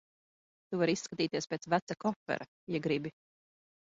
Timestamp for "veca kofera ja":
1.75-2.83